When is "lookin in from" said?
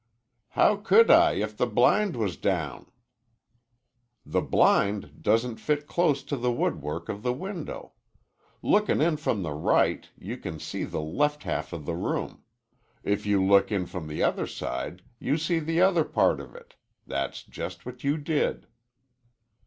8.63-9.43